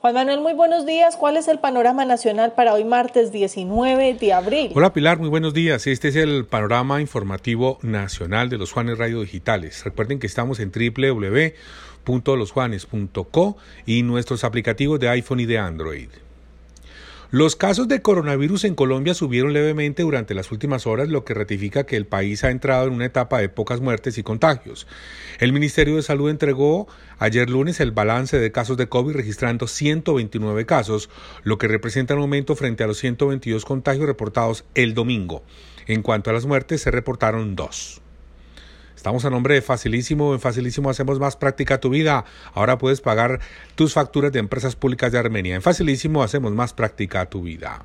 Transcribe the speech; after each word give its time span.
Juan 0.00 0.14
Manuel, 0.14 0.40
muy 0.40 0.52
buenos 0.52 0.86
días. 0.86 1.16
¿Cuál 1.16 1.36
es 1.36 1.48
el 1.48 1.58
panorama 1.58 2.04
nacional 2.04 2.52
para 2.52 2.72
hoy 2.72 2.84
martes 2.84 3.32
19 3.32 4.14
de 4.14 4.32
abril? 4.32 4.70
Hola 4.76 4.92
Pilar, 4.92 5.18
muy 5.18 5.28
buenos 5.28 5.54
días. 5.54 5.88
Este 5.88 6.06
es 6.06 6.14
el 6.14 6.44
panorama 6.44 7.00
informativo 7.00 7.80
nacional 7.82 8.48
de 8.48 8.58
los 8.58 8.70
Juanes 8.70 8.96
Radio 8.96 9.22
Digitales. 9.22 9.84
Recuerden 9.84 10.20
que 10.20 10.28
estamos 10.28 10.60
en 10.60 10.70
www.losjuanes.co 10.70 13.56
y 13.86 14.04
nuestros 14.04 14.44
aplicativos 14.44 15.00
de 15.00 15.08
iPhone 15.08 15.40
y 15.40 15.46
de 15.46 15.58
Android. 15.58 16.10
Los 17.30 17.56
casos 17.56 17.88
de 17.88 18.00
coronavirus 18.00 18.64
en 18.64 18.74
Colombia 18.74 19.12
subieron 19.12 19.52
levemente 19.52 20.02
durante 20.02 20.32
las 20.32 20.50
últimas 20.50 20.86
horas, 20.86 21.10
lo 21.10 21.26
que 21.26 21.34
ratifica 21.34 21.84
que 21.84 21.96
el 21.96 22.06
país 22.06 22.42
ha 22.42 22.50
entrado 22.50 22.86
en 22.86 22.94
una 22.94 23.04
etapa 23.04 23.38
de 23.38 23.50
pocas 23.50 23.82
muertes 23.82 24.16
y 24.16 24.22
contagios. 24.22 24.86
El 25.38 25.52
Ministerio 25.52 25.96
de 25.96 26.02
Salud 26.02 26.30
entregó 26.30 26.88
ayer 27.18 27.50
lunes 27.50 27.80
el 27.80 27.90
balance 27.90 28.38
de 28.38 28.50
casos 28.50 28.78
de 28.78 28.88
COVID 28.88 29.14
registrando 29.14 29.66
129 29.66 30.64
casos, 30.64 31.10
lo 31.42 31.58
que 31.58 31.68
representa 31.68 32.14
un 32.14 32.22
aumento 32.22 32.56
frente 32.56 32.82
a 32.82 32.86
los 32.86 32.96
122 32.96 33.66
contagios 33.66 34.06
reportados 34.06 34.64
el 34.74 34.94
domingo. 34.94 35.42
En 35.86 36.00
cuanto 36.00 36.30
a 36.30 36.32
las 36.32 36.46
muertes, 36.46 36.80
se 36.80 36.90
reportaron 36.90 37.56
dos. 37.56 38.00
Estamos 38.98 39.24
a 39.24 39.30
nombre 39.30 39.54
de 39.54 39.62
Facilísimo. 39.62 40.34
En 40.34 40.40
Facilísimo 40.40 40.90
hacemos 40.90 41.20
más 41.20 41.36
práctica 41.36 41.78
tu 41.78 41.88
vida. 41.88 42.24
Ahora 42.52 42.78
puedes 42.78 43.00
pagar 43.00 43.38
tus 43.76 43.94
facturas 43.94 44.32
de 44.32 44.40
empresas 44.40 44.74
públicas 44.74 45.12
de 45.12 45.20
Armenia. 45.20 45.54
En 45.54 45.62
Facilísimo 45.62 46.24
hacemos 46.24 46.50
más 46.50 46.72
práctica 46.72 47.24
tu 47.26 47.42
vida. 47.42 47.84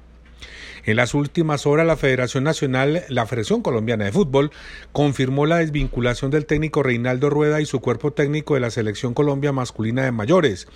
En 0.85 0.95
las 0.95 1.13
últimas 1.13 1.67
horas, 1.67 1.85
la 1.85 1.97
Federación 1.97 2.43
Nacional, 2.43 3.03
la 3.09 3.27
Federación 3.27 3.61
Colombiana 3.61 4.05
de 4.05 4.11
Fútbol, 4.11 4.49
confirmó 4.91 5.45
la 5.45 5.57
desvinculación 5.57 6.31
del 6.31 6.47
técnico 6.47 6.81
Reinaldo 6.81 7.29
Rueda 7.29 7.61
y 7.61 7.67
su 7.67 7.79
cuerpo 7.79 8.11
técnico 8.11 8.55
de 8.55 8.61
la 8.61 8.71
Selección 8.71 9.13
Colombia 9.13 9.51
masculina 9.51 10.03
de 10.03 10.11
mayores. 10.11 10.67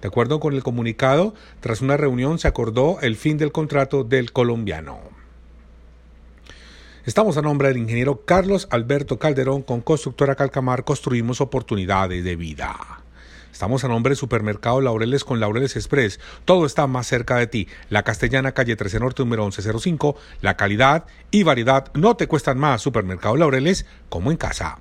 De 0.00 0.06
acuerdo 0.06 0.38
con 0.38 0.54
el 0.54 0.62
comunicado, 0.62 1.34
tras 1.58 1.80
una 1.80 1.96
reunión 1.96 2.38
se 2.38 2.46
acordó 2.46 3.00
el 3.00 3.16
fin 3.16 3.38
del 3.38 3.50
contrato 3.50 4.04
del 4.04 4.30
colombiano. 4.30 5.19
Estamos 7.06 7.38
a 7.38 7.42
nombre 7.42 7.68
del 7.68 7.78
ingeniero 7.78 8.26
Carlos 8.26 8.68
Alberto 8.70 9.18
Calderón 9.18 9.62
con 9.62 9.80
Constructora 9.80 10.34
Calcamar 10.34 10.84
Construimos 10.84 11.40
Oportunidades 11.40 12.22
de 12.24 12.36
Vida. 12.36 12.76
Estamos 13.50 13.84
a 13.84 13.88
nombre 13.88 14.10
de 14.10 14.16
Supermercado 14.16 14.82
Laureles 14.82 15.24
con 15.24 15.40
Laureles 15.40 15.76
Express. 15.76 16.20
Todo 16.44 16.66
está 16.66 16.86
más 16.86 17.06
cerca 17.06 17.36
de 17.36 17.46
ti. 17.46 17.68
La 17.88 18.02
Castellana, 18.02 18.52
calle 18.52 18.76
13 18.76 19.00
Norte, 19.00 19.22
número 19.22 19.44
1105. 19.44 20.14
La 20.42 20.58
calidad 20.58 21.06
y 21.30 21.42
variedad 21.42 21.90
no 21.94 22.16
te 22.16 22.28
cuestan 22.28 22.58
más. 22.58 22.82
Supermercado 22.82 23.34
Laureles 23.34 23.86
como 24.10 24.30
en 24.30 24.36
casa. 24.36 24.78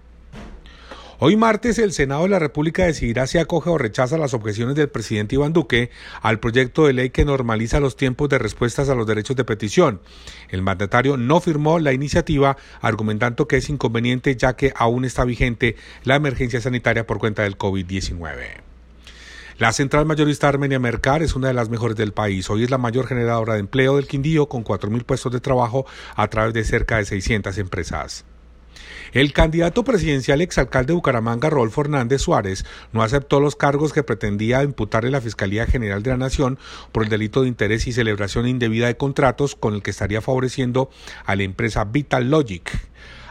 Hoy 1.21 1.35
martes 1.35 1.77
el 1.79 1.91
Senado 1.91 2.23
de 2.23 2.29
la 2.29 2.39
República 2.39 2.85
decidirá 2.85 3.27
si 3.27 3.39
acoge 3.39 3.69
o 3.69 3.77
rechaza 3.77 4.17
las 4.17 4.33
objeciones 4.33 4.75
del 4.75 4.87
presidente 4.87 5.35
Iván 5.35 5.51
Duque 5.51 5.89
al 6.21 6.39
proyecto 6.39 6.87
de 6.87 6.93
ley 6.93 7.09
que 7.09 7.25
normaliza 7.25 7.81
los 7.81 7.97
tiempos 7.97 8.29
de 8.29 8.39
respuestas 8.39 8.87
a 8.87 8.95
los 8.95 9.05
derechos 9.05 9.35
de 9.35 9.43
petición. 9.43 9.99
El 10.47 10.61
mandatario 10.61 11.17
no 11.17 11.41
firmó 11.41 11.79
la 11.79 11.91
iniciativa 11.91 12.55
argumentando 12.79 13.49
que 13.49 13.57
es 13.57 13.67
inconveniente 13.67 14.37
ya 14.37 14.55
que 14.55 14.71
aún 14.77 15.03
está 15.03 15.25
vigente 15.25 15.75
la 16.05 16.15
emergencia 16.15 16.61
sanitaria 16.61 17.05
por 17.05 17.19
cuenta 17.19 17.43
del 17.43 17.57
COVID-19. 17.57 18.61
La 19.57 19.73
central 19.73 20.05
mayorista 20.05 20.47
Armenia 20.47 20.79
Mercar 20.79 21.21
es 21.21 21.35
una 21.35 21.49
de 21.49 21.53
las 21.53 21.67
mejores 21.67 21.97
del 21.97 22.13
país. 22.13 22.49
Hoy 22.49 22.63
es 22.63 22.69
la 22.69 22.77
mayor 22.77 23.07
generadora 23.07 23.55
de 23.55 23.59
empleo 23.59 23.97
del 23.97 24.07
Quindío 24.07 24.47
con 24.47 24.63
4.000 24.63 25.03
puestos 25.03 25.33
de 25.33 25.41
trabajo 25.41 25.85
a 26.15 26.29
través 26.29 26.53
de 26.53 26.63
cerca 26.63 26.95
de 26.95 27.03
600 27.03 27.57
empresas. 27.57 28.23
El 29.11 29.33
candidato 29.33 29.83
presidencial 29.83 30.41
exalcalde 30.41 30.87
de 30.87 30.95
Bucaramanga, 30.95 31.49
Rolfo 31.49 31.81
Hernández 31.81 32.21
Suárez, 32.21 32.65
no 32.93 33.01
aceptó 33.01 33.39
los 33.39 33.55
cargos 33.55 33.93
que 33.93 34.03
pretendía 34.03 34.63
imputarle 34.63 35.09
la 35.09 35.21
Fiscalía 35.21 35.65
General 35.65 36.03
de 36.03 36.11
la 36.11 36.17
Nación 36.17 36.59
por 36.91 37.03
el 37.03 37.09
delito 37.09 37.41
de 37.41 37.47
interés 37.47 37.87
y 37.87 37.91
celebración 37.91 38.47
indebida 38.47 38.87
de 38.87 38.97
contratos 38.97 39.55
con 39.55 39.73
el 39.73 39.81
que 39.81 39.91
estaría 39.91 40.21
favoreciendo 40.21 40.89
a 41.25 41.35
la 41.35 41.43
empresa 41.43 41.85
Vital 41.85 42.29
Logic. 42.29 42.69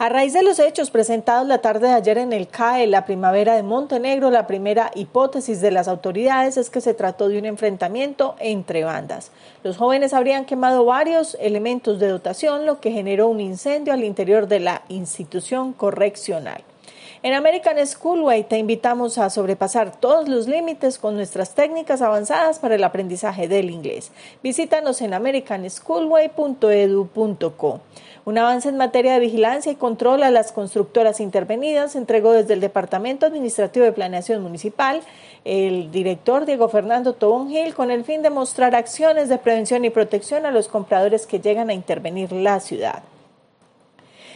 A 0.00 0.08
raíz 0.08 0.32
de 0.32 0.44
los 0.44 0.60
hechos 0.60 0.92
presentados 0.92 1.48
la 1.48 1.58
tarde 1.58 1.88
de 1.88 1.94
ayer 1.94 2.18
en 2.18 2.32
el 2.32 2.46
CAE, 2.46 2.86
la 2.86 3.04
primavera 3.04 3.56
de 3.56 3.64
Montenegro, 3.64 4.30
la 4.30 4.46
primera 4.46 4.92
hipótesis 4.94 5.60
de 5.60 5.72
las 5.72 5.88
autoridades 5.88 6.56
es 6.56 6.70
que 6.70 6.80
se 6.80 6.94
trató 6.94 7.28
de 7.28 7.36
un 7.36 7.44
enfrentamiento 7.46 8.36
entre 8.38 8.84
bandas. 8.84 9.32
Los 9.64 9.76
jóvenes 9.76 10.14
habrían 10.14 10.44
quemado 10.44 10.84
varios 10.84 11.36
elementos 11.40 11.98
de 11.98 12.06
dotación, 12.06 12.64
lo 12.64 12.78
que 12.78 12.92
generó 12.92 13.26
un 13.26 13.40
incendio 13.40 13.92
al 13.92 14.04
interior 14.04 14.46
de 14.46 14.60
la 14.60 14.82
institución 14.88 15.72
correccional. 15.72 16.62
En 17.20 17.34
American 17.34 17.84
Schoolway 17.84 18.44
te 18.44 18.58
invitamos 18.58 19.18
a 19.18 19.28
sobrepasar 19.28 19.98
todos 19.98 20.28
los 20.28 20.46
límites 20.46 20.98
con 20.98 21.16
nuestras 21.16 21.56
técnicas 21.56 22.00
avanzadas 22.00 22.60
para 22.60 22.76
el 22.76 22.84
aprendizaje 22.84 23.48
del 23.48 23.70
inglés. 23.70 24.12
Visítanos 24.40 25.02
en 25.02 25.14
americanschoolway.edu.co. 25.14 27.80
Un 28.24 28.38
avance 28.38 28.68
en 28.68 28.76
materia 28.76 29.14
de 29.14 29.18
vigilancia 29.18 29.72
y 29.72 29.74
control 29.74 30.22
a 30.22 30.30
las 30.30 30.52
constructoras 30.52 31.18
intervenidas 31.18 31.96
entregó 31.96 32.30
desde 32.32 32.54
el 32.54 32.60
Departamento 32.60 33.26
Administrativo 33.26 33.84
de 33.84 33.90
Planeación 33.90 34.40
Municipal 34.40 35.00
el 35.44 35.90
director 35.90 36.46
Diego 36.46 36.68
Fernando 36.68 37.14
Tobón 37.14 37.48
Gil 37.48 37.74
con 37.74 37.90
el 37.90 38.04
fin 38.04 38.22
de 38.22 38.30
mostrar 38.30 38.76
acciones 38.76 39.28
de 39.28 39.38
prevención 39.38 39.84
y 39.84 39.90
protección 39.90 40.46
a 40.46 40.52
los 40.52 40.68
compradores 40.68 41.26
que 41.26 41.40
llegan 41.40 41.68
a 41.68 41.74
intervenir 41.74 42.30
la 42.30 42.60
ciudad. 42.60 43.02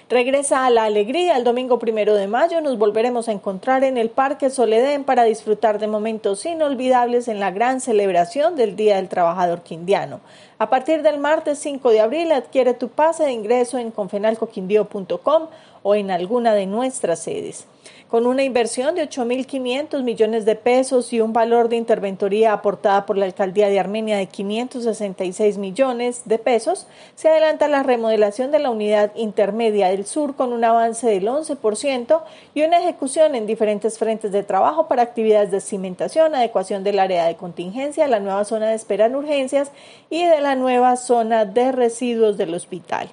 Regresa 0.08 0.66
a 0.66 0.70
la 0.70 0.84
alegría 0.84 1.37
el 1.37 1.44
domingo 1.44 1.78
primero 1.78 2.14
de 2.14 2.26
mayo. 2.26 2.60
Nos 2.60 2.76
volveremos 2.76 3.28
a 3.28 3.32
encontrar 3.32 3.84
en 3.84 3.96
el 3.96 4.10
Parque 4.10 4.50
Soledén 4.50 5.04
para 5.04 5.25
disfrutar 5.25 5.78
de 5.78 5.87
momentos 5.87 6.44
inolvidables 6.44 7.28
en 7.28 7.40
la 7.40 7.50
gran 7.50 7.81
celebración 7.81 8.56
del 8.56 8.76
Día 8.76 8.96
del 8.96 9.08
Trabajador 9.08 9.62
Quindiano. 9.62 10.20
A 10.58 10.69
partir 10.69 11.02
del 11.02 11.19
martes 11.19 11.58
5 11.60 11.90
de 11.90 12.00
abril 12.00 12.32
adquiere 12.32 12.75
tu 12.75 12.88
pase 12.88 13.25
de 13.25 13.32
ingreso 13.32 13.78
en 13.78 13.90
confenalcoquindio.com 13.90 15.49
o 15.82 15.94
en 15.94 16.10
alguna 16.10 16.54
de 16.54 16.66
nuestras 16.66 17.20
sedes. 17.20 17.66
Con 18.12 18.26
una 18.26 18.43
inversión 18.43 18.94
de 18.94 19.09
8.500 19.09 20.03
millones 20.03 20.44
de 20.44 20.55
pesos 20.55 21.14
y 21.14 21.23
un 21.23 21.32
valor 21.32 21.70
de 21.70 21.76
interventoría 21.76 22.53
aportada 22.53 23.06
por 23.06 23.17
la 23.17 23.25
Alcaldía 23.25 23.70
de 23.70 23.81
Armenia 23.81 24.19
de 24.19 24.26
566 24.26 25.56
millones 25.56 26.20
de 26.26 26.37
pesos, 26.37 26.87
se 27.14 27.31
adelanta 27.31 27.69
la 27.69 27.82
remodelación 27.82 28.50
de 28.50 28.59
la 28.59 28.69
unidad 28.69 29.12
intermedia 29.17 29.88
del 29.88 30.05
sur 30.05 30.37
con 30.37 30.53
un 30.53 30.62
avance 30.62 31.09
del 31.09 31.26
11% 31.26 32.20
y 32.53 32.62
una 32.64 32.81
ejecución 32.81 33.35
en 33.35 33.47
diferentes 33.47 33.99
frentes 33.99 34.31
de 34.31 34.43
trabajo 34.43 34.88
para 34.88 35.00
actividades 35.00 35.50
de 35.50 35.62
cimentación, 35.62 36.35
adecuación 36.35 36.85
del 36.85 36.99
área 36.99 37.25
de 37.25 37.37
contingencia, 37.37 38.09
la 38.09 38.20
nueva 38.20 38.44
zona 38.44 38.69
de 38.69 38.75
espera 38.75 39.06
en 39.06 39.17
urgencias 39.17 39.73
y 40.11 40.26
de 40.26 40.43
la 40.43 40.55
nueva 40.55 40.97
zona 40.97 41.47
de 41.47 41.73
residuos 41.73 42.37
del 42.37 42.53
hospital. 42.53 43.09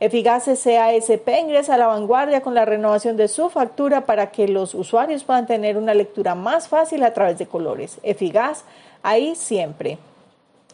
Eficaz 0.00 0.46
CASP 0.46 1.28
ingresa 1.42 1.74
a 1.74 1.76
la 1.76 1.86
vanguardia 1.86 2.40
con 2.40 2.54
la 2.54 2.64
renovación 2.64 3.18
de 3.18 3.28
su 3.28 3.50
factura 3.50 4.06
para 4.06 4.30
que 4.30 4.48
los 4.48 4.74
usuarios 4.74 5.24
puedan 5.24 5.46
tener 5.46 5.76
una 5.76 5.92
lectura 5.92 6.34
más 6.34 6.68
fácil 6.68 7.02
a 7.02 7.12
través 7.12 7.36
de 7.36 7.46
colores. 7.46 8.00
Eficaz, 8.02 8.64
ahí 9.02 9.34
siempre. 9.36 9.98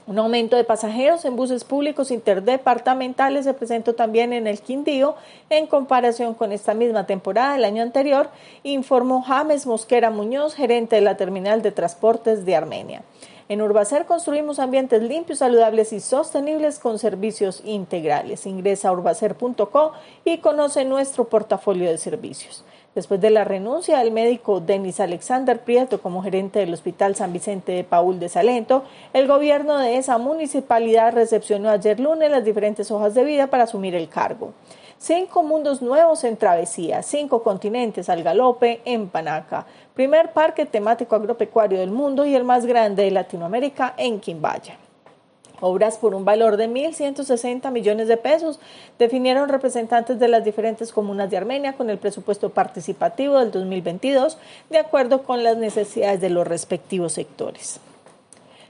Un 0.07 0.21
aumento 0.21 0.55
de 0.55 0.63
pasajeros 0.63 1.25
en 1.25 1.35
buses 1.35 1.65
públicos 1.65 2.13
interdepartamentales 2.13 3.47
se 3.47 3.55
presentó 3.55 3.97
también 3.97 4.33
en 4.33 4.47
el 4.47 4.61
Quindío 4.61 5.17
en 5.51 5.67
comparación 5.67 6.35
con 6.35 6.53
esta 6.53 6.75
misma 6.75 7.07
temporada 7.07 7.55
del 7.55 7.65
año 7.65 7.83
anterior, 7.83 8.29
informó 8.63 9.23
James 9.23 9.67
Mosquera 9.67 10.11
Muñoz, 10.11 10.55
gerente 10.55 10.95
de 10.95 11.03
la 11.03 11.17
Terminal 11.17 11.63
de 11.63 11.73
Transportes 11.73 12.45
de 12.47 12.55
Armenia. 12.55 13.03
En 13.49 13.63
Urbacer 13.63 14.07
construimos 14.07 14.59
ambientes 14.59 15.01
limpios, 15.01 15.39
saludables 15.39 15.93
y 15.93 16.01
sostenibles 16.01 16.81
con 16.81 16.99
servicios 16.99 17.63
integrales. 17.65 18.45
Ingresa 18.45 18.89
a 18.89 18.93
urbacer.co 18.93 19.93
y 20.25 20.39
conoce 20.39 20.85
nuestro 20.85 21.29
portafolio 21.29 21.89
de 21.89 21.97
servicios. 21.97 22.65
Después 22.97 23.21
de 23.21 23.31
la 23.31 23.45
renuncia 23.45 23.99
del 23.99 24.11
médico 24.11 24.59
Denis 24.59 24.99
Alexander 24.99 25.61
Prieto 25.61 26.01
como 26.01 26.25
gerente 26.25 26.59
del 26.59 26.75
Hospital 26.75 27.15
San 27.15 27.33
Vicente 27.33 27.71
de 27.71 27.85
Paul 27.85 28.19
de 28.19 28.29
Salento, 28.29 28.83
el 29.13 29.29
gobierno 29.29 29.79
de 29.79 29.97
esa 29.97 30.19
municipalidad 30.19 31.13
recepcionó 31.13 31.69
ayer 31.69 32.01
lunes 32.01 32.33
las 32.33 32.45
diferentes 32.45 32.91
hojas 32.91 33.15
de 33.15 33.23
vida 33.23 33.47
para 33.47 33.65
asumir 33.65 33.95
el 33.95 34.09
cargo. 34.09 34.55
Cinco 34.99 35.43
mundos 35.43 35.83
nuevos 35.83 36.25
en 36.25 36.39
travesía, 36.39 37.03
cinco 37.03 37.43
continentes 37.43 38.09
al 38.09 38.23
galope 38.23 38.81
en 38.87 39.09
Panaca, 39.09 39.67
primer 39.95 40.33
parque 40.33 40.65
temático 40.65 41.15
agropecuario 41.15 41.79
del 41.79 41.91
mundo 41.91 42.25
y 42.25 42.35
el 42.35 42.45
más 42.45 42.65
grande 42.65 43.03
de 43.05 43.11
Latinoamérica 43.11 43.93
en 43.99 44.21
Quimbaya. 44.21 44.79
Obras 45.61 45.99
por 45.99 46.15
un 46.15 46.25
valor 46.25 46.57
de 46.57 46.69
1.160 46.69 47.71
millones 47.71 48.09
de 48.09 48.17
pesos 48.17 48.59
definieron 48.99 49.51
representantes 49.51 50.19
de 50.19 50.29
las 50.29 50.45
diferentes 50.45 50.93
comunas 50.93 51.31
de 51.31 51.37
Armenia 51.37 51.75
con 51.75 51.91
el 51.91 51.99
presupuesto 51.99 52.51
participativo 52.51 53.39
del 53.39 53.51
2022 53.51 54.39
de 54.71 54.79
acuerdo 54.79 55.25
con 55.25 55.45
las 55.45 55.59
necesidades 55.59 56.21
de 56.21 56.31
los 56.31 56.47
respectivos 56.47 57.13
sectores. 57.13 57.81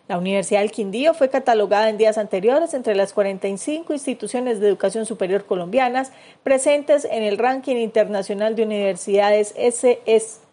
La 0.08 0.19
Universidad 0.19 0.61
del 0.61 0.70
Quindío 0.70 1.14
fue 1.14 1.31
catalogada 1.31 1.88
en 1.88 1.99
días 1.99 2.17
anteriores 2.17 2.75
entre 2.75 2.94
las 2.94 3.12
45 3.12 3.93
instituciones 3.93 4.61
de 4.61 4.69
educación 4.69 5.05
superior 5.05 5.47
colombianas 5.47 6.12
presentes 6.44 7.05
en 7.05 7.25
el 7.25 7.38
ranking 7.38 7.75
internacional 7.75 8.55
de 8.55 8.62
universidades 8.62 9.53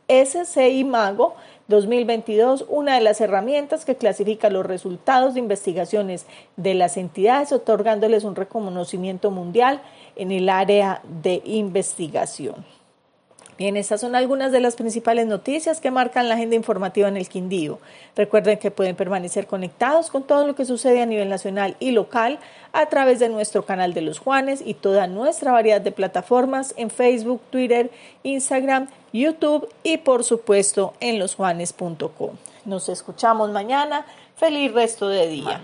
SCI 0.07 0.83
Mago 0.85 1.35
2022, 1.67 2.65
una 2.67 2.95
de 2.95 3.01
las 3.01 3.21
herramientas 3.21 3.85
que 3.85 3.95
clasifica 3.95 4.49
los 4.49 4.65
resultados 4.65 5.35
de 5.35 5.41
investigaciones 5.41 6.25
de 6.57 6.73
las 6.73 6.97
entidades, 6.97 7.51
otorgándoles 7.51 8.23
un 8.23 8.35
reconocimiento 8.35 9.29
mundial 9.29 9.83
en 10.15 10.31
el 10.31 10.49
área 10.49 11.03
de 11.21 11.43
investigación. 11.45 12.65
Bien, 13.63 13.77
estas 13.77 14.01
son 14.01 14.13
algunas 14.13 14.51
de 14.51 14.59
las 14.59 14.75
principales 14.75 15.25
noticias 15.25 15.79
que 15.79 15.89
marcan 15.89 16.27
la 16.27 16.35
agenda 16.35 16.57
informativa 16.57 17.07
en 17.07 17.15
el 17.15 17.29
Quindío. 17.29 17.79
Recuerden 18.13 18.59
que 18.59 18.71
pueden 18.71 18.97
permanecer 18.97 19.47
conectados 19.47 20.11
con 20.11 20.23
todo 20.23 20.45
lo 20.45 20.53
que 20.53 20.65
sucede 20.65 21.01
a 21.01 21.05
nivel 21.05 21.29
nacional 21.29 21.77
y 21.79 21.91
local 21.91 22.39
a 22.73 22.87
través 22.87 23.19
de 23.19 23.29
nuestro 23.29 23.63
canal 23.63 23.93
de 23.93 24.01
los 24.01 24.19
Juanes 24.19 24.61
y 24.65 24.73
toda 24.73 25.07
nuestra 25.07 25.53
variedad 25.53 25.79
de 25.79 25.93
plataformas 25.93 26.73
en 26.75 26.89
Facebook, 26.89 27.39
Twitter, 27.51 27.89
Instagram, 28.23 28.89
YouTube 29.13 29.69
y 29.81 29.95
por 29.95 30.25
supuesto 30.25 30.93
en 30.99 31.17
losjuanes.com. 31.17 32.31
Nos 32.65 32.89
escuchamos 32.89 33.49
mañana. 33.51 34.05
Feliz 34.35 34.73
resto 34.73 35.07
de 35.07 35.27
día. 35.29 35.63